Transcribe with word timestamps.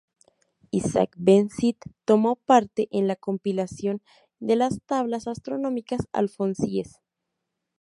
Isaac 0.71 1.13
ben 1.15 1.51
Sid 1.51 1.75
tomó 2.05 2.35
parte 2.35 2.87
en 2.89 3.07
la 3.07 3.15
compilación 3.15 4.01
de 4.39 4.55
las 4.55 4.81
Tablas 4.87 5.27
astronómicas 5.27 6.07
alfonsíes. 6.11 7.01